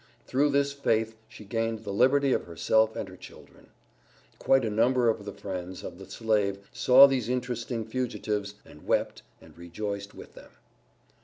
[0.25, 3.69] Through this faith she gained the liberty of herself and her children.
[4.39, 9.21] Quite a number of the friends of the slave saw these interesting fugitives, and wept,
[9.39, 10.49] and rejoiced with them.